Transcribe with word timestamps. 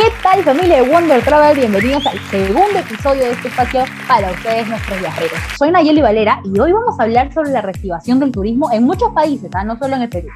¿Qué 0.00 0.06
tal 0.22 0.42
familia 0.42 0.82
de 0.82 0.90
Wonder 0.90 1.22
Travel? 1.22 1.58
Bienvenidos 1.58 2.06
al 2.06 2.18
segundo 2.30 2.78
episodio 2.78 3.20
de 3.20 3.32
este 3.32 3.48
espacio 3.48 3.84
para 4.08 4.30
ustedes 4.30 4.66
nuestros 4.66 4.98
viajeros. 4.98 5.38
Soy 5.58 5.70
Nayeli 5.70 6.00
Valera 6.00 6.40
y 6.42 6.58
hoy 6.58 6.72
vamos 6.72 6.98
a 6.98 7.02
hablar 7.02 7.30
sobre 7.34 7.50
la 7.50 7.60
reactivación 7.60 8.18
del 8.18 8.32
turismo 8.32 8.72
en 8.72 8.84
muchos 8.84 9.10
países, 9.12 9.50
¿ah? 9.52 9.62
no 9.62 9.78
solo 9.78 9.96
en 9.96 10.02
el 10.02 10.08
Perú. 10.08 10.28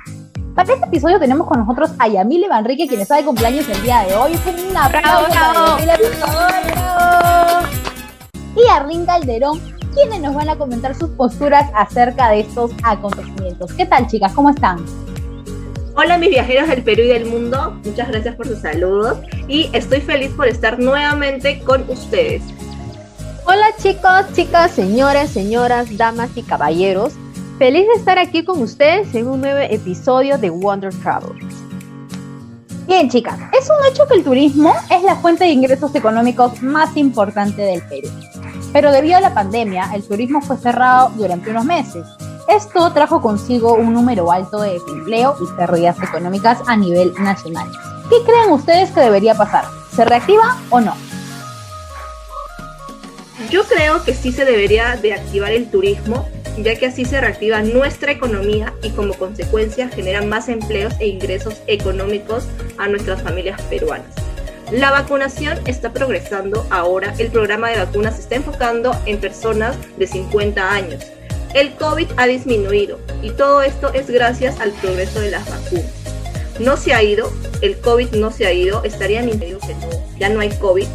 Para 0.54 0.70
este 0.70 0.86
episodio 0.86 1.18
tenemos 1.18 1.46
con 1.46 1.60
nosotros 1.60 1.92
a 1.98 2.08
Yamile 2.08 2.46
Manrique, 2.46 2.86
quien 2.86 3.00
está 3.00 3.16
de 3.16 3.24
cumpleaños 3.24 3.66
el 3.66 3.82
día 3.82 4.02
de 4.02 4.14
hoy. 4.14 4.38
Un 4.68 4.76
aplauso 4.76 5.32
para 5.32 5.96
por 5.96 6.12
favor. 6.12 7.68
Y 8.56 8.68
Arlín 8.68 9.06
Calderón, 9.06 9.62
quienes 9.94 10.20
nos 10.20 10.34
van 10.34 10.50
a 10.50 10.56
comentar 10.56 10.94
sus 10.94 11.08
posturas 11.12 11.70
acerca 11.74 12.28
de 12.28 12.40
estos 12.40 12.70
acontecimientos. 12.82 13.72
¿Qué 13.72 13.86
tal, 13.86 14.08
chicas? 14.08 14.30
¿Cómo 14.34 14.50
están? 14.50 14.84
Hola 15.96 16.18
mis 16.18 16.30
viajeros 16.30 16.68
del 16.68 16.82
Perú 16.82 17.02
y 17.04 17.08
del 17.08 17.26
mundo, 17.26 17.78
muchas 17.84 18.08
gracias 18.08 18.34
por 18.34 18.48
sus 18.48 18.58
saludos 18.58 19.18
y 19.46 19.70
estoy 19.72 20.00
feliz 20.00 20.32
por 20.32 20.48
estar 20.48 20.80
nuevamente 20.80 21.60
con 21.60 21.88
ustedes. 21.88 22.42
Hola 23.46 23.66
chicos, 23.78 24.24
chicas, 24.34 24.72
señoras, 24.72 25.30
señoras, 25.30 25.96
damas 25.96 26.30
y 26.34 26.42
caballeros. 26.42 27.12
Feliz 27.58 27.86
de 27.86 27.92
estar 27.92 28.18
aquí 28.18 28.44
con 28.44 28.60
ustedes 28.60 29.14
en 29.14 29.28
un 29.28 29.42
nuevo 29.42 29.60
episodio 29.60 30.36
de 30.36 30.50
Wonder 30.50 30.92
Travel. 31.00 31.38
Bien 32.88 33.08
chicas, 33.08 33.38
es 33.56 33.70
un 33.70 33.92
hecho 33.92 34.08
que 34.08 34.14
el 34.14 34.24
turismo 34.24 34.74
es 34.90 35.04
la 35.04 35.14
fuente 35.14 35.44
de 35.44 35.50
ingresos 35.50 35.94
económicos 35.94 36.60
más 36.60 36.96
importante 36.96 37.62
del 37.62 37.82
Perú. 37.82 38.08
Pero 38.72 38.90
debido 38.90 39.18
a 39.18 39.20
la 39.20 39.32
pandemia, 39.32 39.90
el 39.94 40.02
turismo 40.02 40.40
fue 40.40 40.56
cerrado 40.56 41.10
durante 41.10 41.50
unos 41.50 41.64
meses 41.64 42.04
esto 42.48 42.92
trajo 42.92 43.22
consigo 43.22 43.74
un 43.74 43.94
número 43.94 44.30
alto 44.30 44.60
de 44.60 44.74
desempleo 44.74 45.36
y 45.40 45.56
pérdidas 45.56 45.96
económicas 46.02 46.58
a 46.66 46.76
nivel 46.76 47.14
nacional. 47.14 47.70
¿Qué 48.10 48.16
creen 48.24 48.50
ustedes 48.50 48.90
que 48.90 49.00
debería 49.00 49.34
pasar? 49.34 49.64
¿Se 49.94 50.04
reactiva 50.04 50.58
o 50.70 50.80
no? 50.80 50.94
Yo 53.50 53.64
creo 53.64 54.02
que 54.04 54.14
sí 54.14 54.32
se 54.32 54.44
debería 54.44 54.96
de 54.96 55.14
activar 55.14 55.52
el 55.52 55.70
turismo, 55.70 56.28
ya 56.58 56.76
que 56.76 56.86
así 56.86 57.04
se 57.04 57.20
reactiva 57.20 57.62
nuestra 57.62 58.12
economía 58.12 58.74
y 58.82 58.90
como 58.90 59.14
consecuencia 59.14 59.88
genera 59.88 60.22
más 60.22 60.48
empleos 60.48 60.94
e 61.00 61.08
ingresos 61.08 61.54
económicos 61.66 62.46
a 62.78 62.88
nuestras 62.88 63.22
familias 63.22 63.60
peruanas. 63.62 64.14
La 64.70 64.90
vacunación 64.90 65.58
está 65.66 65.92
progresando 65.92 66.66
ahora, 66.70 67.14
el 67.18 67.30
programa 67.30 67.70
de 67.70 67.78
vacunas 67.78 68.16
se 68.16 68.22
está 68.22 68.36
enfocando 68.36 68.94
en 69.06 69.18
personas 69.18 69.76
de 69.96 70.06
50 70.06 70.70
años 70.70 71.04
el 71.54 71.74
COVID 71.76 72.08
ha 72.16 72.26
disminuido 72.26 72.98
y 73.22 73.30
todo 73.30 73.62
esto 73.62 73.92
es 73.94 74.10
gracias 74.10 74.60
al 74.60 74.72
progreso 74.72 75.20
de 75.20 75.30
las 75.30 75.48
vacunas. 75.48 75.90
No 76.58 76.76
se 76.76 76.94
ha 76.94 77.02
ido, 77.02 77.30
el 77.62 77.78
COVID 77.80 78.10
no 78.16 78.30
se 78.30 78.46
ha 78.46 78.52
ido, 78.52 78.82
estaría 78.84 79.22
mintiendo 79.22 79.60
que 79.60 79.74
no, 79.74 79.88
ya 80.18 80.28
no 80.28 80.40
hay 80.40 80.50
COVID, 80.50 80.86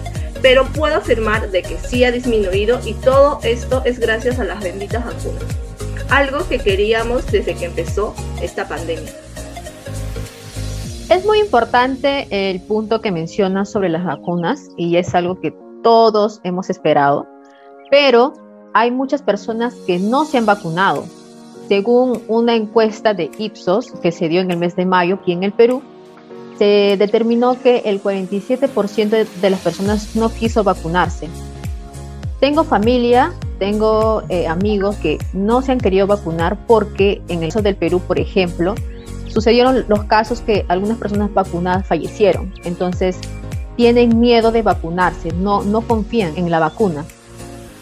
pero 0.42 0.66
puedo 0.66 0.98
afirmar 0.98 1.50
de 1.50 1.64
que 1.64 1.78
sí 1.78 2.04
ha 2.04 2.12
disminuido 2.12 2.80
y 2.86 2.94
todo 2.94 3.40
esto 3.44 3.82
es 3.86 4.00
gracias 4.00 4.40
a 4.40 4.44
las 4.44 4.62
benditas 4.62 5.06
vacunas. 5.06 5.44
Algo 6.10 6.48
que 6.48 6.60
queríamos 6.60 7.26
desde 7.32 7.56
que 7.56 7.66
empezó 7.66 8.14
esta 8.42 8.68
pandemia. 8.68 9.12
Es 11.10 11.26
muy 11.26 11.40
importante 11.40 12.28
el 12.30 12.62
punto 12.62 13.02
que 13.02 13.12
mencionas 13.12 13.72
sobre 13.72 13.90
las 13.90 14.06
vacunas 14.06 14.70
y 14.78 14.98
es 14.98 15.16
algo 15.16 15.40
que 15.40 15.54
todos 15.84 16.42
hemos 16.44 16.70
esperado, 16.70 17.28
pero 17.90 18.34
hay 18.74 18.92
muchas 18.92 19.22
personas 19.22 19.74
que 19.88 20.00
no 20.00 20.26
se 20.26 20.38
han 20.38 20.46
vacunado. 20.46 21.06
Según 21.68 22.22
una 22.28 22.56
encuesta 22.56 23.14
de 23.14 23.30
Ipsos 23.38 23.92
que 24.02 24.12
se 24.12 24.28
dio 24.28 24.42
en 24.42 24.52
el 24.52 24.58
mes 24.58 24.76
de 24.76 24.86
mayo 24.86 25.16
aquí 25.16 25.32
en 25.32 25.44
el 25.44 25.52
Perú, 25.52 25.82
se 26.58 26.96
determinó 26.98 27.62
que 27.62 27.84
el 27.86 28.02
47% 28.02 29.28
de 29.42 29.50
las 29.50 29.60
personas 29.62 30.16
no 30.16 30.30
quiso 30.30 30.64
vacunarse. 30.64 31.30
Tengo 32.40 32.64
familia, 32.64 33.34
tengo 33.60 34.24
eh, 34.30 34.48
amigos 34.48 34.96
que 34.98 35.20
no 35.34 35.62
se 35.62 35.72
han 35.72 35.80
querido 35.80 36.08
vacunar 36.08 36.58
porque 36.68 37.22
en 37.28 37.44
el 37.44 37.50
caso 37.50 37.62
del 37.62 37.76
Perú, 37.76 38.02
por 38.06 38.20
ejemplo, 38.20 38.76
sucedieron 39.28 39.86
los 39.88 40.04
casos 40.06 40.42
que 40.42 40.66
algunas 40.68 40.98
personas 40.98 41.34
vacunadas 41.34 41.86
fallecieron. 41.86 42.54
Entonces, 42.64 43.18
tienen 43.76 44.20
miedo 44.20 44.52
de 44.52 44.62
vacunarse, 44.62 45.32
no, 45.34 45.64
no 45.64 45.82
confían 45.82 46.36
en 46.38 46.50
la 46.50 46.60
vacuna. 46.60 47.06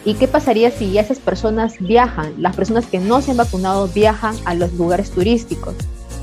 ¿Y 0.07 0.13
qué 0.13 0.25
pasaría 0.25 0.71
si 0.71 0.97
esas 0.97 1.19
personas 1.19 1.79
viajan, 1.79 2.33
las 2.37 2.55
personas 2.55 2.85
que 2.85 2.97
no 2.97 3.21
se 3.21 3.31
han 3.31 3.37
vacunado 3.37 3.89
viajan 3.89 4.37
a 4.45 4.53
los 4.53 4.71
lugares 4.75 5.11
turísticos? 5.11 5.75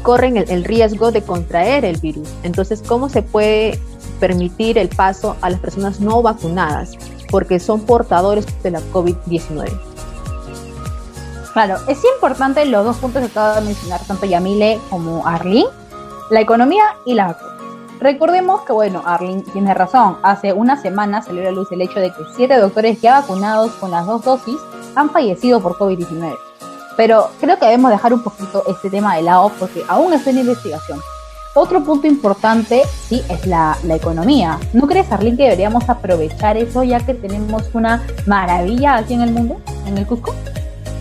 Corren 0.02 0.38
el, 0.38 0.64
riesgo 0.64 1.12
de 1.12 1.20
contraer 1.20 1.84
el 1.84 1.98
virus. 1.98 2.26
Entonces, 2.44 2.80
¿cómo 2.80 3.10
se 3.10 3.20
puede 3.20 3.78
permitir 4.20 4.78
el 4.78 4.88
paso 4.88 5.36
a 5.42 5.50
las 5.50 5.60
personas 5.60 6.00
no 6.00 6.22
vacunadas? 6.22 6.92
Porque 7.30 7.60
son 7.60 7.82
portadores 7.82 8.46
de 8.62 8.70
la 8.70 8.80
COVID-19. 8.90 9.70
Claro, 11.52 11.76
es 11.86 11.98
importante 12.16 12.64
los 12.64 12.86
dos 12.86 12.96
puntos 12.96 13.20
que 13.20 13.28
acaba 13.28 13.60
de 13.60 13.66
mencionar 13.66 14.00
tanto 14.06 14.24
Yamile 14.24 14.80
como 14.88 15.26
Arlene, 15.26 15.68
la 16.30 16.40
economía 16.40 16.84
y 17.04 17.12
la 17.12 17.26
vacuna. 17.26 17.53
Recordemos 18.04 18.60
que, 18.66 18.74
bueno, 18.74 19.02
Arlene 19.06 19.40
tiene 19.50 19.72
razón. 19.72 20.18
Hace 20.22 20.52
una 20.52 20.76
semana 20.76 21.22
salió 21.22 21.40
a 21.40 21.44
la 21.44 21.52
luz 21.52 21.72
el 21.72 21.80
hecho 21.80 22.00
de 22.00 22.10
que 22.10 22.22
siete 22.36 22.58
doctores 22.58 23.00
ya 23.00 23.20
vacunados 23.20 23.72
con 23.76 23.90
las 23.90 24.04
dos 24.04 24.22
dosis 24.22 24.58
han 24.94 25.08
fallecido 25.08 25.58
por 25.62 25.78
COVID-19. 25.78 26.36
Pero 26.98 27.30
creo 27.40 27.58
que 27.58 27.64
debemos 27.64 27.90
dejar 27.90 28.12
un 28.12 28.22
poquito 28.22 28.62
este 28.68 28.90
tema 28.90 29.16
de 29.16 29.22
lado 29.22 29.50
porque 29.58 29.82
aún 29.88 30.12
está 30.12 30.28
en 30.28 30.40
investigación. 30.40 31.00
Otro 31.54 31.82
punto 31.82 32.06
importante, 32.06 32.82
sí, 33.08 33.22
es 33.30 33.46
la, 33.46 33.78
la 33.84 33.94
economía. 33.94 34.58
¿No 34.74 34.86
crees, 34.86 35.10
Arlene, 35.10 35.38
que 35.38 35.44
deberíamos 35.44 35.88
aprovechar 35.88 36.58
eso 36.58 36.82
ya 36.82 37.00
que 37.00 37.14
tenemos 37.14 37.70
una 37.72 38.06
maravilla 38.26 38.96
aquí 38.96 39.14
en 39.14 39.22
el 39.22 39.32
mundo, 39.32 39.62
en 39.86 39.96
el 39.96 40.06
Cusco? 40.06 40.34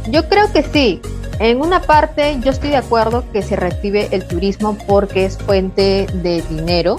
Yo 0.09 0.29
creo 0.29 0.49
que 0.53 0.63
sí. 0.63 1.01
En 1.39 1.61
una 1.61 1.81
parte 1.81 2.37
yo 2.41 2.51
estoy 2.51 2.69
de 2.69 2.77
acuerdo 2.77 3.23
que 3.31 3.41
se 3.41 3.55
reactive 3.55 4.09
el 4.11 4.25
turismo 4.25 4.77
porque 4.87 5.25
es 5.25 5.37
fuente 5.37 6.07
de 6.13 6.41
dinero, 6.43 6.97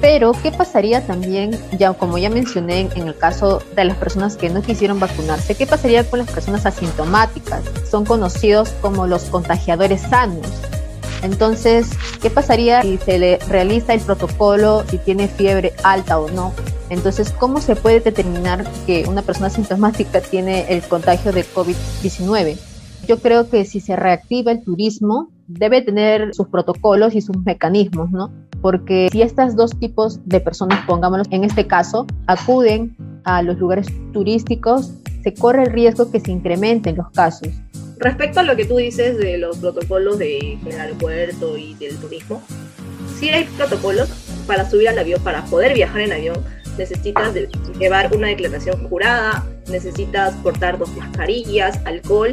pero 0.00 0.32
¿qué 0.32 0.50
pasaría 0.50 1.06
también, 1.06 1.58
ya 1.78 1.92
como 1.92 2.16
ya 2.16 2.30
mencioné 2.30 2.88
en 2.94 3.08
el 3.08 3.16
caso 3.16 3.62
de 3.76 3.84
las 3.84 3.96
personas 3.98 4.36
que 4.36 4.48
no 4.48 4.62
quisieron 4.62 4.98
vacunarse, 4.98 5.54
qué 5.54 5.66
pasaría 5.66 6.08
con 6.08 6.20
las 6.20 6.30
personas 6.30 6.64
asintomáticas? 6.64 7.62
Son 7.90 8.06
conocidos 8.06 8.70
como 8.80 9.06
los 9.06 9.24
contagiadores 9.24 10.00
sanos. 10.00 10.46
Entonces, 11.22 11.90
¿qué 12.22 12.30
pasaría 12.30 12.80
si 12.80 12.96
se 12.96 13.18
le 13.18 13.38
realiza 13.48 13.92
el 13.92 14.00
protocolo, 14.00 14.84
si 14.88 14.96
tiene 14.96 15.28
fiebre 15.28 15.74
alta 15.82 16.18
o 16.18 16.30
no? 16.30 16.54
Entonces, 16.88 17.30
¿cómo 17.30 17.60
se 17.60 17.76
puede 17.76 18.00
determinar 18.00 18.64
que 18.86 19.04
una 19.06 19.20
persona 19.20 19.48
asintomática 19.48 20.22
tiene 20.22 20.64
el 20.70 20.80
contagio 20.82 21.30
de 21.32 21.44
COVID-19? 21.44 22.56
Yo 23.06 23.18
creo 23.18 23.48
que 23.48 23.64
si 23.64 23.80
se 23.80 23.96
reactiva 23.96 24.52
el 24.52 24.62
turismo, 24.62 25.30
debe 25.46 25.82
tener 25.82 26.34
sus 26.34 26.48
protocolos 26.48 27.14
y 27.14 27.20
sus 27.20 27.36
mecanismos, 27.38 28.10
¿no? 28.10 28.32
Porque 28.62 29.08
si 29.10 29.22
estos 29.22 29.56
dos 29.56 29.78
tipos 29.78 30.20
de 30.26 30.40
personas, 30.40 30.84
pongámoslo 30.86 31.24
en 31.30 31.44
este 31.44 31.66
caso, 31.66 32.06
acuden 32.26 32.96
a 33.24 33.42
los 33.42 33.58
lugares 33.58 33.88
turísticos, 34.12 34.92
se 35.22 35.34
corre 35.34 35.64
el 35.64 35.72
riesgo 35.72 36.10
que 36.10 36.20
se 36.20 36.30
incrementen 36.30 36.96
los 36.96 37.10
casos. 37.10 37.48
Respecto 37.98 38.40
a 38.40 38.42
lo 38.42 38.56
que 38.56 38.64
tú 38.64 38.76
dices 38.76 39.18
de 39.18 39.38
los 39.38 39.58
protocolos 39.58 40.18
del 40.18 40.58
aeropuerto 40.78 41.56
y 41.58 41.74
del 41.74 41.96
turismo, 41.96 42.40
sí 43.18 43.28
hay 43.28 43.44
protocolos 43.56 44.08
para 44.46 44.68
subir 44.68 44.88
al 44.88 44.98
avión, 44.98 45.20
para 45.22 45.44
poder 45.46 45.74
viajar 45.74 46.00
en 46.00 46.12
avión, 46.12 46.36
necesitas 46.78 47.34
llevar 47.78 48.14
una 48.14 48.28
declaración 48.28 48.88
jurada, 48.88 49.46
necesitas 49.68 50.34
portar 50.36 50.78
dos 50.78 50.94
mascarillas, 50.96 51.78
alcohol 51.84 52.30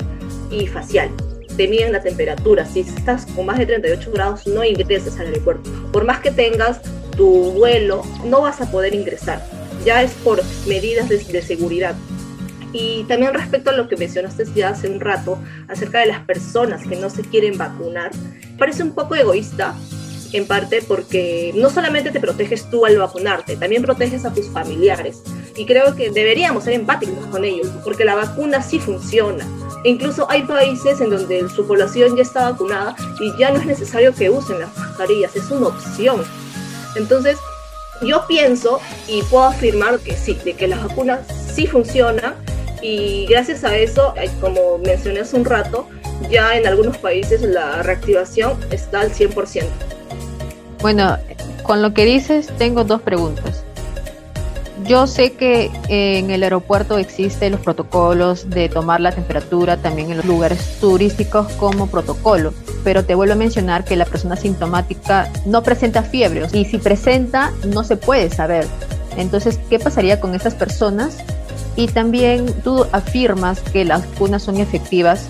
y 0.52 0.68
facial. 0.68 1.10
Te 1.56 1.68
miden 1.68 1.92
la 1.92 2.02
temperatura. 2.02 2.66
Si 2.66 2.82
estás 2.82 3.26
con 3.28 3.46
más 3.48 3.58
de 3.58 3.66
38 3.66 4.12
grados, 4.12 4.48
no 4.48 4.64
ingreses 4.64 5.20
al 5.20 5.28
aeropuerto. 5.28 5.70
Por 5.92 6.06
más 6.06 6.20
que 6.20 6.32
tengas 6.32 6.82
tu 7.16 7.52
vuelo, 7.54 8.04
no 8.26 8.42
vas 8.42 8.62
a 8.62 8.70
poder 8.70 8.94
ingresar. 8.94 9.44
Ya 9.84 10.04
es 10.04 10.12
por 10.24 10.42
medidas 10.68 11.10
de, 11.10 11.18
de 11.18 11.42
seguridad. 11.42 11.96
Y 12.74 13.06
también 13.06 13.34
respecto 13.34 13.70
a 13.70 13.74
lo 13.74 13.88
que 13.88 13.96
mencionaste 13.96 14.46
ya 14.54 14.70
hace 14.70 14.90
un 14.90 15.00
rato 15.00 15.40
acerca 15.68 16.00
de 16.00 16.08
las 16.08 16.20
personas 16.26 16.86
que 16.86 16.96
no 16.96 17.10
se 17.10 17.24
quieren 17.24 17.58
vacunar, 17.58 18.12
parece 18.58 18.84
un 18.84 18.94
poco 18.94 19.16
egoísta 19.16 19.76
en 20.34 20.46
parte 20.46 20.82
porque 20.86 21.54
no 21.56 21.70
solamente 21.70 22.12
te 22.12 22.20
proteges 22.20 22.70
tú 22.70 22.86
al 22.86 22.98
vacunarte, 22.98 23.56
también 23.56 23.82
proteges 23.82 24.26
a 24.26 24.34
tus 24.34 24.48
familiares. 24.50 25.24
Y 25.56 25.66
creo 25.66 25.96
que 25.96 26.12
deberíamos 26.12 26.66
ser 26.66 26.74
empáticos 26.74 27.26
con 27.28 27.46
ellos, 27.46 27.68
porque 27.84 28.06
la 28.06 28.16
vacuna 28.16 28.62
sí 28.62 28.80
funciona. 28.80 29.46
Incluso 29.84 30.30
hay 30.30 30.44
países 30.44 31.00
en 31.02 31.10
donde 31.10 31.48
su 31.50 31.66
población 31.66 32.16
ya 32.16 32.24
está 32.24 32.52
vacunada 32.52 32.96
y 33.20 33.36
ya 33.38 33.52
no 33.52 33.60
es 33.60 33.66
necesario 33.66 34.14
que 34.14 34.30
usen 34.30 34.60
las 34.60 34.76
mascarillas, 34.76 35.36
es 35.36 35.50
una 35.52 35.68
opción. 35.68 36.24
Entonces, 36.96 37.38
yo 38.02 38.26
pienso 38.28 38.80
y 39.08 39.22
puedo 39.24 39.46
afirmar 39.46 40.00
que 40.00 40.16
sí, 40.16 40.38
de 40.44 40.54
que 40.54 40.68
las 40.68 40.84
vacunas 40.84 41.20
sí 41.54 41.68
funcionan 41.68 42.36
y 42.82 43.26
gracias 43.28 43.64
a 43.64 43.76
eso, 43.78 44.14
como 44.40 44.78
mencioné 44.80 45.22
hace 45.22 45.36
un 45.36 45.46
rato, 45.46 45.88
ya 46.30 46.56
en 46.56 46.68
algunos 46.68 46.98
países 46.98 47.42
la 47.42 47.82
reactivación 47.84 48.58
está 48.72 49.02
al 49.02 49.12
100%. 49.12 49.66
Bueno, 50.82 51.18
con 51.64 51.82
lo 51.82 51.94
que 51.94 52.06
dices, 52.06 52.48
tengo 52.58 52.84
dos 52.84 53.02
preguntas. 53.02 53.64
Yo 54.88 55.06
sé 55.06 55.34
que 55.34 55.70
en 55.90 56.32
el 56.32 56.44
aeropuerto 56.44 56.98
existen 56.98 57.52
los 57.52 57.60
protocolos 57.60 58.50
de 58.50 58.70
tomar 58.70 59.02
la 59.02 59.12
temperatura 59.12 59.76
también 59.76 60.12
en 60.12 60.18
los 60.18 60.26
lugares 60.26 60.80
turísticos 60.80 61.52
como 61.54 61.88
protocolo, 61.88 62.54
pero 62.86 63.04
te 63.04 63.14
vuelvo 63.14 63.34
a 63.34 63.36
mencionar 63.36 63.84
que 63.84 63.98
la 63.98 64.06
persona 64.06 64.38
sintomática 64.38 65.30
no 65.46 65.62
presenta 65.62 66.04
fiebre 66.04 66.48
y 66.54 66.64
si 66.64 66.78
presenta 66.78 67.52
no 67.66 67.84
se 67.84 67.98
puede 67.98 68.30
saber. 68.30 68.66
Entonces, 69.18 69.60
¿qué 69.70 69.78
pasaría 69.78 70.22
con 70.22 70.34
estas 70.34 70.56
personas? 70.56 71.18
Y 71.76 71.88
también 71.88 72.46
tú 72.64 72.86
afirmas 72.94 73.60
que 73.60 73.84
las 73.84 74.10
vacunas 74.10 74.44
son 74.44 74.56
efectivas. 74.56 75.28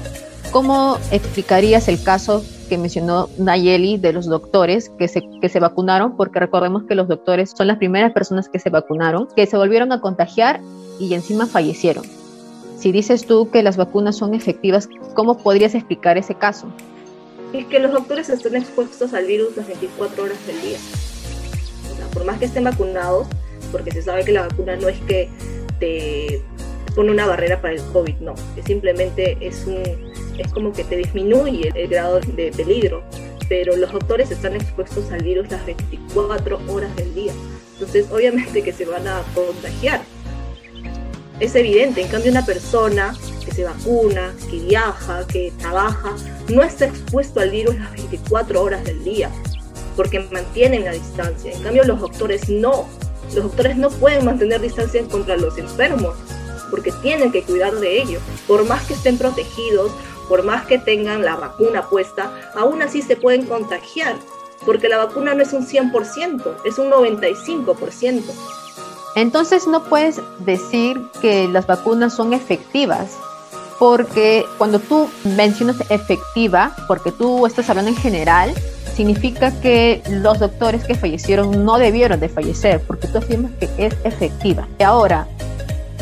¿Cómo 0.51 1.00
explicarías 1.09 1.88
el 1.88 2.04
caso 2.04 2.44
que 2.68 2.78
mencionó 2.78 3.30
Nayeli 3.38 3.98
de 3.98 4.14
los 4.14 4.28
doctores 4.28 4.90
que 4.98 5.08
se, 5.08 5.24
que 5.42 5.50
se 5.50 5.60
vacunaron, 5.60 6.16
porque 6.16 6.40
recordemos 6.40 6.84
que 6.84 6.96
los 6.96 7.08
doctores 7.08 7.54
son 7.56 7.68
las 7.68 7.78
primeras 7.78 8.12
personas 8.14 8.50
que 8.50 8.60
se 8.60 8.69
vacunaron, 8.69 9.28
que 9.36 9.46
se 9.46 9.58
volvieron 9.58 9.92
a 9.92 10.02
contagiar 10.02 10.62
y 11.00 11.14
encima 11.14 11.48
fallecieron. 11.48 12.04
Si 12.78 12.92
dices 12.92 13.25
tú 13.25 13.50
que 13.50 13.64
las 13.64 13.78
vacunas 13.78 14.18
son 14.18 14.36
efectivas, 14.36 14.88
¿cómo 15.16 15.38
podrías 15.38 15.74
explicar 15.74 16.18
ese 16.18 16.36
caso? 16.36 16.68
Es 17.54 17.66
que 17.66 17.80
los 17.80 17.92
doctores 17.92 18.30
están 18.30 18.56
expuestos 18.56 19.14
al 19.14 19.25
virus 19.25 19.56
las 19.58 19.68
24 19.68 20.24
horas 20.24 20.48
del 20.48 20.62
día. 20.62 20.78
por 22.14 22.25
más 22.25 22.38
que 22.38 22.46
estén 22.46 22.66
vacunados, 22.66 23.28
porque 23.72 23.92
se 23.92 24.02
sabe 24.02 24.24
que 24.24 24.31
la 24.31 24.48
vacuna 24.48 24.75
no 24.75 24.88
es 24.90 25.00
que 25.02 25.30
te 25.80 26.42
pone 26.96 27.12
una 27.12 27.25
barrera 27.25 27.62
para 27.62 27.75
el 27.75 27.81
COVID, 27.94 28.16
no, 28.22 28.34
simplemente 28.66 29.38
es 29.40 29.66
un 29.66 30.06
es 30.38 30.51
como 30.51 30.74
que 30.74 30.84
te 30.84 30.98
disminuye 30.98 31.72
el, 31.75 31.88
grado 31.88 32.19
de 32.19 32.51
peligro, 32.51 33.04
pero 33.50 33.75
los 33.75 33.92
doctores 33.92 34.31
están 34.31 34.56
expuestos 34.56 35.12
al 35.12 35.24
virus 35.24 35.50
las 35.50 35.66
24 35.66 36.60
horas 36.68 36.95
del 36.95 37.13
día. 37.13 37.34
Entonces, 37.74 38.07
obviamente 38.12 38.63
que 38.63 38.74
se 38.74 38.86
van 38.86 39.07
a 39.07 39.24
contagiar. 39.34 40.01
Es 41.39 41.54
evidente, 41.56 42.01
en 42.01 42.07
cambio 42.07 42.31
una 42.31 42.45
persona 42.45 43.16
que 43.45 43.51
se 43.51 43.63
vacuna, 43.63 44.34
que 44.50 44.57
viaja, 44.60 45.25
que 45.28 45.54
trabaja, 45.60 46.16
no 46.50 46.63
está 46.63 46.86
expuesto 46.86 47.40
al 47.40 47.51
virus 47.51 47.75
las 47.75 47.92
24 47.94 48.62
horas 48.62 48.83
del 48.83 49.04
día, 49.04 49.30
porque 49.95 50.19
mantienen 50.19 50.86
la 50.86 50.92
distancia. 50.92 51.54
En 51.54 51.62
cambio 51.62 51.83
los 51.83 52.00
doctores 52.00 52.50
no. 52.50 52.90
Los 53.36 53.44
doctores 53.44 53.78
no 53.78 53.90
pueden 53.90 54.25
mantener 54.25 54.62
distancia 54.62 55.04
contra 55.04 55.38
los 55.38 55.57
enfermos, 55.57 56.16
porque 56.72 56.92
tienen 57.04 57.31
que 57.31 57.44
cuidar 57.44 57.75
de 57.75 58.01
ellos. 58.01 58.22
Por 58.48 58.66
más 58.66 58.83
que 58.88 58.94
estén 58.94 59.18
protegidos, 59.18 59.92
por 60.27 60.44
más 60.44 60.65
que 60.65 60.77
tengan 60.77 61.24
la 61.24 61.35
vacuna 61.35 61.89
puesta, 61.89 62.31
aún 62.56 62.81
así 62.81 63.01
se 63.01 63.15
pueden 63.15 63.45
contagiar, 63.45 64.15
porque 64.65 64.89
la 64.89 64.97
vacuna 64.97 65.33
no 65.33 65.44
es 65.44 65.53
un 65.53 65.65
100%, 65.65 66.56
es 66.65 66.77
un 66.77 66.89
95%. 66.89 68.24
Entonces 69.15 69.68
no 69.68 69.83
puedes 69.83 70.21
decir 70.39 71.01
que 71.21 71.47
las 71.47 71.65
vacunas 71.65 72.13
son 72.13 72.33
efectivas, 72.33 73.18
porque 73.79 74.45
cuando 74.57 74.79
tú 74.79 75.09
mencionas 75.24 75.77
efectiva, 75.89 76.75
porque 76.88 77.12
tú 77.12 77.45
estás 77.45 77.69
hablando 77.69 77.91
en 77.91 77.97
general, 77.97 78.53
significa 78.95 79.51
que 79.62 80.01
los 80.09 80.39
doctores 80.39 80.83
que 80.83 80.95
fallecieron 80.95 81.63
no 81.63 81.77
debieron 81.77 82.19
de 82.19 82.30
fallecer, 82.30 82.81
porque 82.85 83.07
tú 83.07 83.19
afirmas 83.19 83.51
que 83.59 83.69
es 83.77 83.94
efectiva. 84.03 84.68
Y 84.80 84.83
ahora, 84.83 85.27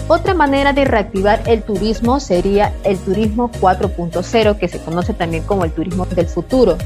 otra 0.08 0.36
manera 0.36 0.72
de 0.72 0.86
reactivar 0.86 1.42
el 1.48 1.64
turismo 1.64 2.20
sería 2.20 2.74
el 2.84 2.98
turismo 3.00 3.52
4.0, 3.60 4.58
que 4.58 4.68
se 4.68 4.80
conoce 4.80 5.14
también 5.14 5.44
como 5.44 5.66
el 5.66 5.72
turismo 5.72 6.06
del 6.06 6.28
futuro, 6.28 6.78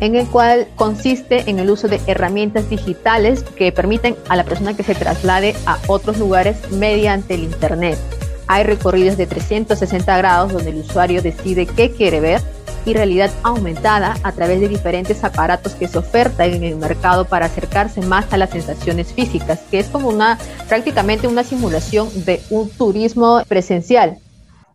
en 0.00 0.14
el 0.14 0.26
cual 0.26 0.68
consiste 0.76 1.48
en 1.48 1.58
el 1.58 1.70
uso 1.70 1.88
de 1.88 2.00
herramientas 2.06 2.68
digitales 2.68 3.42
que 3.42 3.72
permiten 3.72 4.14
a 4.28 4.36
la 4.36 4.44
persona 4.44 4.74
que 4.74 4.82
se 4.82 4.94
traslade 4.94 5.56
a 5.64 5.78
otros 5.86 6.18
lugares 6.18 6.70
mediante 6.70 7.34
el 7.34 7.44
Internet. 7.44 7.98
Hay 8.46 8.64
recorridos 8.64 9.16
de 9.16 9.26
360 9.26 10.18
grados 10.18 10.52
donde 10.52 10.70
el 10.70 10.76
usuario 10.76 11.22
decide 11.22 11.66
qué 11.66 11.90
quiere 11.92 12.20
ver 12.20 12.42
y 12.86 12.94
realidad 12.94 13.30
aumentada 13.42 14.16
a 14.22 14.32
través 14.32 14.60
de 14.60 14.68
diferentes 14.68 15.22
aparatos 15.24 15.74
que 15.74 15.88
se 15.88 15.98
ofertan 15.98 16.54
en 16.54 16.64
el 16.64 16.76
mercado 16.76 17.26
para 17.26 17.46
acercarse 17.46 18.00
más 18.00 18.32
a 18.32 18.38
las 18.38 18.50
sensaciones 18.50 19.12
físicas, 19.12 19.60
que 19.70 19.80
es 19.80 19.88
como 19.88 20.08
una 20.08 20.38
prácticamente 20.68 21.26
una 21.26 21.42
simulación 21.42 22.08
de 22.24 22.40
un 22.48 22.70
turismo 22.70 23.42
presencial. 23.48 24.18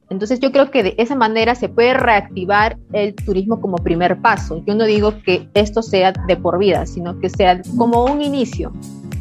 Entonces 0.09 0.41
yo 0.41 0.51
creo 0.51 0.69
que 0.71 0.83
de 0.83 0.95
esa 0.97 1.15
manera 1.15 1.55
se 1.55 1.69
puede 1.69 1.93
reactivar 1.93 2.77
el 2.91 3.15
turismo 3.15 3.61
como 3.61 3.77
primer 3.77 4.19
paso. 4.19 4.61
Yo 4.67 4.75
no 4.75 4.83
digo 4.83 5.13
que 5.23 5.47
esto 5.53 5.81
sea 5.81 6.11
de 6.11 6.35
por 6.35 6.59
vida, 6.59 6.85
sino 6.85 7.17
que 7.21 7.29
sea 7.29 7.61
como 7.77 8.03
un 8.03 8.21
inicio, 8.21 8.73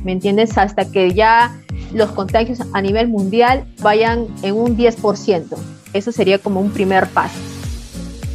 ¿me 0.02 0.10
entiendes? 0.10 0.58
Hasta 0.58 0.90
que 0.90 1.14
ya 1.14 1.56
los 1.94 2.10
contagios 2.10 2.58
a 2.72 2.82
nivel 2.82 3.06
mundial 3.06 3.66
vayan 3.80 4.26
en 4.42 4.56
un 4.56 4.76
10%. 4.76 5.44
Eso 5.92 6.10
sería 6.10 6.38
como 6.38 6.60
un 6.60 6.70
primer 6.70 7.06
paso. 7.06 7.38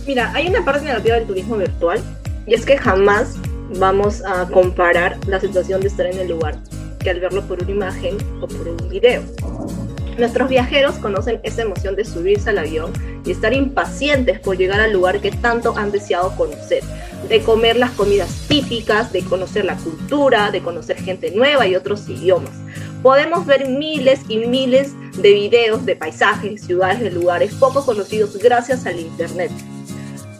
Mira, 0.08 0.32
hay 0.36 0.48
una 0.48 0.64
parte 0.64 0.86
negativa 0.86 1.16
del 1.16 1.26
turismo 1.26 1.58
virtual 1.58 2.00
y 2.46 2.54
es 2.54 2.64
que 2.64 2.78
jamás 2.78 3.38
vamos 3.80 4.22
a 4.24 4.48
comparar 4.48 5.18
la 5.26 5.40
sensación 5.40 5.82
de 5.82 5.88
estar 5.88 6.06
en 6.06 6.20
el 6.20 6.30
lugar 6.30 6.60
que 7.00 7.10
al 7.10 7.20
verlo 7.20 7.42
por 7.48 7.64
una 7.64 7.72
imagen 7.72 8.18
o 8.40 8.48
por 8.48 8.68
un 8.68 8.90
video. 8.90 9.24
Nuestros 10.20 10.48
viajeros 10.48 10.96
conocen 10.96 11.40
esa 11.44 11.64
emoción 11.64 11.96
de 11.96 12.06
subirse 12.06 12.52
al 12.52 12.60
avión 12.60 12.94
y 13.26 13.32
estar 13.32 13.52
impacientes 13.54 14.40
por 14.40 14.58
llegar 14.58 14.80
al 14.80 14.94
lugar 14.94 15.20
que 15.20 15.32
tanto 15.32 15.76
han 15.76 15.92
deseado 15.92 16.36
conocer, 16.38 16.84
de 17.28 17.42
comer 17.42 17.76
las 17.76 17.92
comidas 17.92 18.30
típicas, 18.48 19.12
de 19.12 19.24
conocer 19.24 19.66
la 19.66 19.76
cultura, 19.76 20.52
de 20.52 20.62
conocer 20.62 20.98
gente 20.98 21.32
nueva 21.32 21.68
y 21.68 21.76
otros 21.76 22.08
idiomas. 22.08 22.54
Podemos 23.02 23.46
ver 23.46 23.68
miles 23.68 24.22
y 24.30 24.38
miles 24.38 24.94
de 25.18 25.34
videos 25.34 25.86
de 25.86 25.96
paisajes, 25.96 26.62
ciudades, 26.62 27.02
de 27.02 27.12
lugares 27.12 27.54
poco 27.56 27.84
conocidos 27.84 28.38
gracias 28.38 28.86
al 28.86 29.00
Internet 29.00 29.52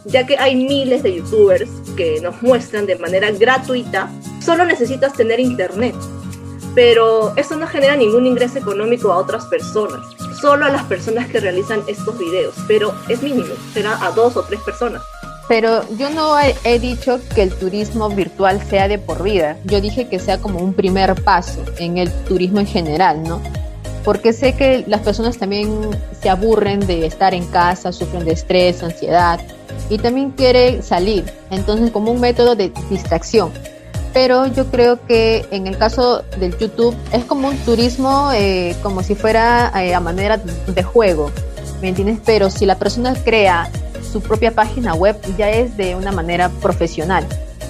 ya 0.06 0.26
que 0.26 0.36
hay 0.38 0.54
miles 0.54 1.02
de 1.02 1.16
youtubers 1.16 1.68
que 1.96 2.20
nos 2.20 2.40
muestran 2.42 2.86
de 2.86 2.96
manera 2.96 3.30
gratuita, 3.30 4.10
solo 4.44 4.64
necesitas 4.64 5.12
tener 5.14 5.40
internet. 5.40 5.94
Pero 6.74 7.34
eso 7.36 7.56
no 7.56 7.66
genera 7.66 7.96
ningún 7.96 8.26
ingreso 8.26 8.58
económico 8.58 9.12
a 9.12 9.16
otras 9.16 9.46
personas, 9.46 10.06
solo 10.40 10.66
a 10.66 10.70
las 10.70 10.84
personas 10.84 11.26
que 11.28 11.40
realizan 11.40 11.82
estos 11.86 12.18
videos, 12.18 12.54
pero 12.68 12.94
es 13.08 13.22
mínimo, 13.22 13.54
será 13.72 14.04
a 14.04 14.10
dos 14.10 14.36
o 14.36 14.42
tres 14.42 14.60
personas. 14.60 15.02
Pero 15.48 15.88
yo 15.96 16.10
no 16.10 16.36
he, 16.38 16.78
dicho 16.78 17.20
que 17.34 17.42
el 17.42 17.54
turismo 17.54 18.08
virtual 18.08 18.60
sea 18.68 18.88
de 18.88 18.98
por 18.98 19.22
vida. 19.22 19.56
Yo 19.64 19.80
dije 19.80 20.08
que 20.08 20.18
sea 20.18 20.40
como 20.40 20.58
un 20.58 20.74
primer 20.74 21.14
paso 21.22 21.62
en 21.78 21.98
el 21.98 22.12
turismo 22.24 22.58
en 22.58 22.66
general, 22.66 23.22
¿no? 23.22 23.40
Porque 24.06 24.32
sé 24.32 24.52
que 24.52 24.84
las 24.86 25.00
personas 25.00 25.36
también 25.36 25.90
se 26.22 26.28
aburren 26.28 26.78
de 26.86 27.06
estar 27.06 27.34
en 27.34 27.44
casa, 27.48 27.90
sufren 27.90 28.24
de 28.24 28.34
estrés, 28.34 28.84
ansiedad 28.84 29.40
y 29.90 29.98
también 29.98 30.30
quiere 30.30 30.80
salir, 30.80 31.24
entonces 31.50 31.90
como 31.90 32.12
un 32.12 32.20
método 32.20 32.54
de 32.54 32.72
distracción. 32.88 33.50
Pero 34.12 34.46
yo 34.46 34.66
creo 34.70 35.04
que 35.06 35.44
en 35.50 35.66
el 35.66 35.76
caso 35.76 36.22
del 36.38 36.56
YouTube 36.56 36.94
es 37.10 37.24
como 37.24 37.48
un 37.48 37.56
turismo 37.58 38.30
eh, 38.32 38.76
como 38.80 39.02
si 39.02 39.16
fuera 39.16 39.72
eh, 39.82 39.92
a 39.92 39.98
manera 39.98 40.36
de 40.38 40.82
juego, 40.84 41.32
¿me 41.82 41.88
entiendes? 41.88 42.20
Pero 42.24 42.48
si 42.48 42.64
la 42.64 42.76
persona 42.76 43.12
crea 43.24 43.68
su 44.12 44.20
propia 44.20 44.52
página 44.52 44.94
web 44.94 45.16
ya 45.36 45.50
es 45.50 45.76
de 45.76 45.96
una 45.96 46.12
manera 46.12 46.48
profesional. 46.62 47.26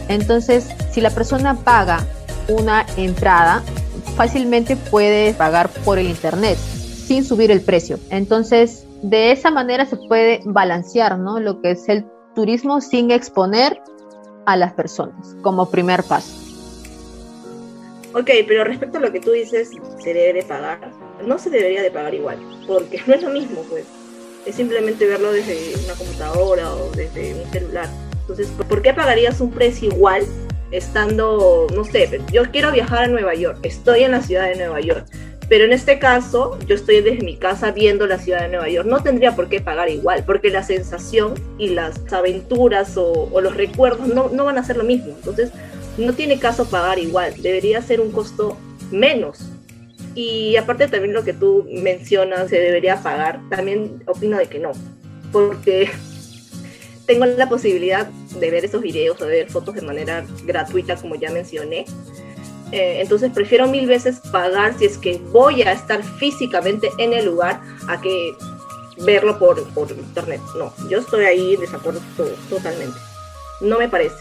Entonces, 0.08 0.68
si 0.92 1.00
la 1.00 1.08
persona 1.08 1.54
paga 1.54 2.04
una 2.46 2.84
entrada, 2.98 3.62
fácilmente 4.16 4.76
puede 4.76 5.35
pagar 5.35 5.68
por 5.85 5.99
el 5.99 6.06
internet 6.08 6.56
sin 6.56 7.25
subir 7.25 7.50
el 7.50 7.61
precio. 7.61 7.99
Entonces, 8.11 8.85
de 9.02 9.30
esa 9.30 9.50
manera 9.50 9.85
se 9.87 9.96
puede 9.96 10.40
balancear 10.44 11.18
¿no? 11.18 11.38
lo 11.38 11.61
que 11.61 11.73
es 11.73 11.88
el 11.88 12.06
turismo 12.35 12.80
sin 12.80 13.11
exponer 13.11 13.80
a 14.46 14.56
las 14.56 14.73
personas 14.73 15.37
como 15.42 15.70
primer 15.70 16.02
paso. 16.02 16.32
Ok, 18.14 18.30
pero 18.49 18.64
respecto 18.64 18.96
a 18.96 19.00
lo 19.00 19.12
que 19.12 19.20
tú 19.20 19.32
dices, 19.32 19.70
se 20.02 20.14
debe 20.14 20.32
de 20.32 20.42
pagar. 20.42 20.90
No 21.26 21.38
se 21.38 21.50
debería 21.50 21.82
de 21.82 21.90
pagar 21.90 22.14
igual, 22.14 22.38
porque 22.66 23.00
no 23.06 23.14
es 23.14 23.23
lo 23.23 23.30
mismo, 23.30 23.62
pues. 23.68 23.85
Es 24.46 24.54
simplemente 24.54 25.06
verlo 25.06 25.32
desde 25.32 25.75
una 25.85 25.94
computadora 25.94 26.73
o 26.73 26.90
desde 26.92 27.35
un 27.35 27.50
celular. 27.50 27.88
Entonces, 28.20 28.49
¿por 28.68 28.80
qué 28.80 28.94
pagarías 28.94 29.40
un 29.40 29.50
precio 29.50 29.88
igual 29.90 30.25
estando, 30.70 31.66
no 31.75 31.85
sé, 31.85 32.20
yo 32.32 32.50
quiero 32.50 32.73
viajar 32.73 33.04
a 33.04 33.08
Nueva 33.08 33.35
York, 33.35 33.58
estoy 33.62 34.04
en 34.04 34.12
la 34.12 34.23
ciudad 34.23 34.49
de 34.49 34.56
Nueva 34.56 34.80
York, 34.80 35.06
pero 35.49 35.64
en 35.64 35.73
este 35.73 35.99
caso, 35.99 36.58
yo 36.66 36.75
estoy 36.75 37.00
desde 37.02 37.25
mi 37.25 37.37
casa 37.37 37.70
viendo 37.70 38.06
la 38.06 38.18
ciudad 38.18 38.42
de 38.42 38.49
Nueva 38.49 38.68
York. 38.68 38.88
No 38.88 39.02
tendría 39.02 39.37
por 39.37 39.49
qué 39.49 39.61
pagar 39.61 39.88
igual, 39.88 40.25
porque 40.25 40.50
la 40.50 40.64
sensación 40.64 41.35
y 41.56 41.68
las 41.68 42.12
aventuras 42.12 42.96
o, 42.96 43.30
los 43.40 43.56
recuerdos 43.56 44.08
no, 44.08 44.28
no, 44.28 44.44
van 44.44 44.58
a 44.58 44.64
ser 44.64 44.76
lo 44.76 44.82
mismo. 44.82 45.14
Entonces, 45.16 45.52
no 45.99 46.14
tiene 46.14 46.40
caso 46.40 46.68
pagar 46.68 46.99
igual. 46.99 47.35
Debería 47.40 47.80
ser 47.80 48.00
un 48.00 48.11
costo 48.11 48.56
menos. 48.90 49.49
Y 50.16 50.56
aparte 50.56 50.88
también 50.88 51.12
lo 51.12 51.23
que 51.23 51.32
tú 51.32 51.68
mencionas, 51.70 52.50
se 52.50 52.58
debería 52.58 52.96
pagar. 53.02 53.40
También 53.49 54.02
opino 54.06 54.38
de 54.38 54.46
que 54.46 54.58
no. 54.58 54.73
Porque 55.30 55.90
tengo 57.06 57.25
la 57.25 57.48
posibilidad 57.48 58.06
de 58.06 58.50
ver 58.50 58.64
esos 58.64 58.82
videos 58.82 59.20
o 59.20 59.25
de 59.25 59.30
ver 59.30 59.50
fotos 59.50 59.75
de 59.75 59.82
manera 59.82 60.25
gratuita, 60.44 60.96
como 60.96 61.14
ya 61.14 61.30
mencioné. 61.30 61.84
Eh, 62.72 63.00
entonces 63.00 63.30
prefiero 63.32 63.68
mil 63.68 63.86
veces 63.86 64.18
pagar 64.32 64.76
si 64.76 64.86
es 64.86 64.98
que 64.98 65.18
voy 65.30 65.62
a 65.62 65.72
estar 65.72 66.02
físicamente 66.02 66.90
en 66.98 67.12
el 67.12 67.26
lugar 67.26 67.60
a 67.88 68.00
que 68.00 68.36
verlo 68.98 69.38
por, 69.38 69.62
por 69.72 69.90
internet. 69.92 70.40
No, 70.58 70.72
yo 70.88 70.98
estoy 70.98 71.25
ahí 71.26 71.54
en 71.54 71.60
desacuerdo 71.60 72.00
totalmente. 72.50 72.98
No 73.60 73.78
me 73.78 73.88
parece. 73.88 74.16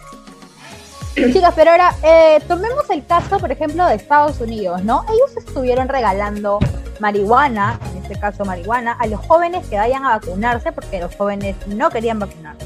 Chicas, 1.15 1.53
pero 1.55 1.71
ahora 1.71 1.95
eh, 2.03 2.39
tomemos 2.47 2.89
el 2.89 3.05
caso, 3.05 3.39
por 3.39 3.51
ejemplo, 3.51 3.85
de 3.87 3.95
Estados 3.95 4.39
Unidos, 4.41 4.83
¿no? 4.83 5.05
Ellos 5.05 5.35
estuvieron 5.37 5.87
regalando 5.87 6.59
marihuana, 6.99 7.79
en 7.91 8.03
este 8.03 8.19
caso 8.19 8.45
marihuana, 8.45 8.93
a 8.93 9.07
los 9.07 9.19
jóvenes 9.25 9.65
que 9.67 9.77
vayan 9.77 10.05
a 10.05 10.17
vacunarse 10.19 10.71
porque 10.71 10.99
los 10.99 11.15
jóvenes 11.15 11.55
no 11.67 11.89
querían 11.89 12.19
vacunarse. 12.19 12.64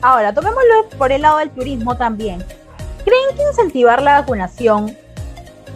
Ahora, 0.00 0.32
tomémoslo 0.32 0.88
por 0.96 1.12
el 1.12 1.22
lado 1.22 1.38
del 1.38 1.50
turismo 1.50 1.96
también. 1.96 2.44
¿Creen 3.04 3.36
que 3.36 3.42
incentivar 3.42 4.02
la 4.02 4.20
vacunación 4.20 4.96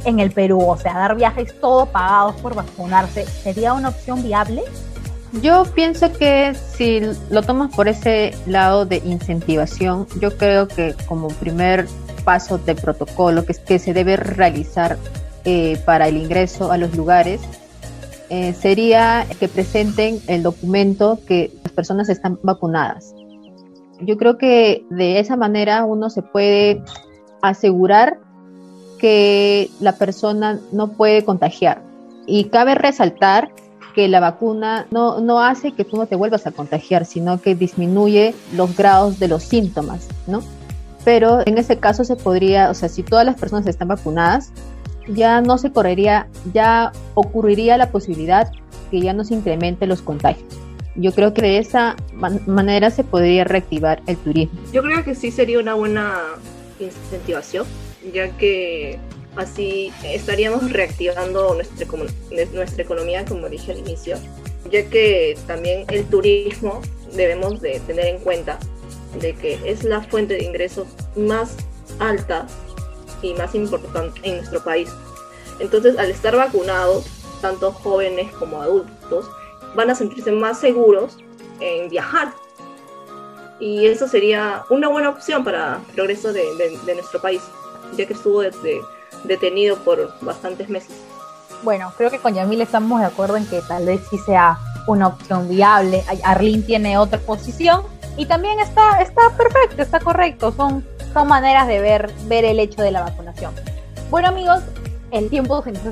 en 0.05 0.21
el 0.21 0.31
Perú, 0.31 0.61
o 0.61 0.77
sea, 0.77 0.95
dar 0.95 1.17
viajes 1.17 1.59
todos 1.61 1.89
pagados 1.89 2.37
por 2.41 2.55
vacunarse, 2.55 3.27
sería 3.27 3.73
una 3.73 3.89
opción 3.89 4.23
viable? 4.23 4.63
Yo 5.41 5.65
pienso 5.75 6.13
que 6.13 6.55
si 6.55 7.01
lo 7.31 7.43
tomas 7.43 7.75
por 7.75 7.89
ese 7.89 8.35
lado 8.47 8.85
de 8.85 8.99
incentivación, 8.99 10.07
yo 10.21 10.37
creo 10.37 10.69
que 10.69 10.95
como 11.07 11.29
primer 11.29 11.87
paso 12.25 12.59
de 12.59 12.75
protocolo 12.75 13.45
que, 13.47 13.79
se 13.79 13.95
debe 13.95 14.17
realizar 14.17 14.99
eh, 15.45 15.81
para 15.87 16.07
el 16.09 16.19
ingreso 16.19 16.71
a 16.71 16.77
los 16.77 16.95
lugares 16.95 17.41
eh, 18.29 18.55
sería 18.55 19.27
que 19.41 19.49
presenten 19.49 20.21
el 20.27 20.43
documento 20.43 21.19
que 21.27 21.51
las 21.65 21.73
personas 21.73 22.09
están 22.09 22.39
vacunadas. 22.43 23.15
Yo 24.05 24.17
creo 24.17 24.39
que 24.39 24.85
de 24.91 25.19
esa 25.19 25.37
manera 25.37 25.85
uno 25.85 26.11
se 26.11 26.23
puede 26.23 26.83
asegurar 27.41 28.19
que 28.99 29.71
la 29.81 29.97
persona 29.97 30.61
no 30.71 30.93
puede 30.93 31.25
contagiar. 31.25 31.83
Y 32.27 32.45
cabe 32.45 32.75
resaltar 32.75 33.51
que 33.95 34.09
la 34.09 34.21
vacuna 34.21 34.87
no, 34.91 35.21
no 35.21 35.41
hace 35.41 35.73
que 35.73 35.85
tú 35.85 35.97
no 35.97 36.07
te 36.07 36.17
vuelvas 36.17 36.47
a 36.47 36.53
contagiar, 36.53 37.05
sino 37.05 37.41
que 37.41 37.55
disminuye 37.55 38.35
los 38.55 38.77
grados 38.77 39.19
de 39.19 39.29
los 39.29 39.43
síntomas, 39.43 40.09
¿no? 40.27 40.43
Pero 41.05 41.41
en 41.47 41.59
ese 41.59 41.79
caso 41.79 42.05
se 42.05 42.17
podría, 42.17 42.71
o 42.71 42.75
sea, 42.75 42.89
si 42.89 43.03
todas 43.03 43.27
las 43.27 43.39
personas 43.39 43.67
están 43.67 43.89
vacunadas, 43.89 44.53
ya 45.09 45.41
no 45.41 45.59
se 45.59 45.73
correría, 45.73 46.29
ya 46.55 46.93
ocurriría 47.15 47.77
la 47.77 47.91
posibilidad 47.91 48.51
que 48.91 49.01
ya 49.01 49.13
no 49.13 49.25
se 49.25 49.35
incremente 49.35 49.87
los 49.87 50.01
contagios. 50.01 50.62
Yo 50.95 51.13
creo 51.13 51.33
que 51.33 51.43
de 51.43 51.59
esa 51.59 51.97
manera 52.47 52.91
se 52.91 53.05
podría 53.05 53.45
reactivar 53.45 54.03
el 54.07 54.17
turismo. 54.19 54.61
Yo 54.73 54.83
creo 54.83 55.05
que 55.05 55.15
sí 55.15 55.31
sería 55.31 55.59
una 55.59 55.75
buena 55.75 56.21
incentivación, 56.79 57.67
ya 58.13 58.29
que 58.37 58.99
Así 59.37 59.91
estaríamos 60.05 60.71
reactivando 60.73 61.55
nuestra, 61.55 61.87
nuestra 62.53 62.83
economía, 62.83 63.25
como 63.25 63.49
dije 63.49 63.73
al 63.73 63.79
inicio, 63.79 64.19
ya 64.71 64.89
que 64.91 65.39
también 65.47 65.87
el 65.89 66.05
turismo 66.05 66.83
debemos 67.15 67.63
de 67.63 67.81
tener 67.81 68.07
en 68.07 68.19
cuenta 68.19 68.59
de 69.21 69.35
que 69.35 69.59
es 69.65 69.85
la 69.85 70.03
fuente 70.03 70.35
de 70.35 70.45
ingresos 70.45 70.87
más 71.17 71.57
alta 71.99 72.47
y 73.23 73.33
más 73.35 73.55
importante 73.55 74.21
en 74.23 74.37
nuestro 74.37 74.63
país. 74.63 74.91
Entonces, 75.61 75.97
al 75.99 76.11
estar 76.11 76.37
vacunados, 76.37 77.07
tanto 77.41 77.73
jóvenes 77.73 78.31
como 78.33 78.61
adultos 78.61 79.27
van 79.75 79.91
a 79.91 79.95
sentirse 79.95 80.33
más 80.33 80.59
seguros 80.59 81.19
en 81.61 81.89
viajar. 81.89 82.33
Y 83.61 83.87
eso 83.87 84.09
sería 84.09 84.65
una 84.71 84.89
buena 84.89 85.09
opción 85.09 85.45
para 85.45 85.77
el 85.89 85.95
progreso 85.95 86.33
de, 86.33 86.45
nuestro 86.95 87.21
país, 87.21 87.43
ya 87.97 88.07
que 88.07 88.13
estuvo 88.13 88.43
detenido 89.25 89.77
por 89.79 90.13
bastantes 90.21 90.69
meses. 90.69 90.97
Bueno, 91.63 91.93
creo 91.97 92.11
que 92.11 92.19
con 92.19 92.35
Yamil 92.35 92.61
estamos 92.61 93.01
de 93.01 93.07
acuerdo 93.07 93.37
en 93.37 93.47
que 93.47 93.61
tal 93.63 93.87
vez 93.87 94.01
sí 94.11 94.19
sea 94.19 94.59
una 94.89 95.07
opción 95.07 95.49
viable. 95.49 96.03
Arlene 96.25 96.63
tiene 96.63 96.99
otra 96.99 97.21
posición 97.21 97.83
y 98.17 98.27
también 98.27 98.59
está, 98.59 99.01
está 99.01 99.31
perfecto, 99.37 99.81
está 99.81 100.01
correcto. 100.01 100.53
Son, 100.53 100.85
son 101.13 101.29
maneras 101.29 101.69
de 101.69 101.81
ver, 101.81 102.13
ver 102.25 102.45
el 102.45 102.59
hecho 102.59 102.83
de 102.83 102.91
la 102.91 103.03
vacunación. 103.03 103.55
Bueno 104.11 104.29
amigos, 104.29 104.63
el 105.13 105.31
tiempo 105.31 105.63
se 105.63 105.73
nos 105.73 105.85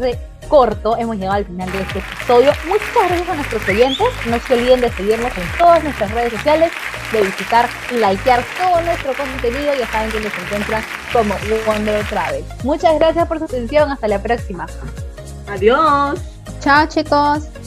corto, 0.50 0.97
hemos 0.99 1.16
llegado 1.16 1.37
al 1.37 1.47
final 1.47 1.73
de 1.73 1.80
este 1.80 2.00
episodio. 2.00 2.52
Muchas 2.69 3.09
gracias 3.09 3.28
a 3.28 3.35
nuestros 3.35 3.69
oyentes. 3.69 4.09
No 4.26 4.38
se 4.40 4.54
olviden 4.54 4.80
de 4.80 4.90
seguirnos 4.90 5.33
en 5.38 5.59
todas 5.59 5.83
nuestras 5.83 6.11
redes 6.11 6.33
sociales, 6.33 6.73
de 7.12 7.23
visitar 7.23 7.69
y 7.90 7.95
likear 7.95 8.45
todo 8.59 8.83
nuestro 8.83 9.14
contenido. 9.14 9.73
Ya 9.78 9.90
saben 9.90 10.11
que 10.11 10.21
nos 10.21 10.33
encuentran 10.38 10.83
como 11.12 11.35
Wonder 11.66 12.04
Travel. 12.07 12.45
Muchas 12.64 12.99
gracias 12.99 13.26
por 13.28 13.38
su 13.38 13.45
atención. 13.45 13.90
Hasta 13.90 14.09
la 14.09 14.21
próxima. 14.21 14.66
Adiós. 15.49 16.21
Chao 16.61 16.87
chicos. 16.87 17.59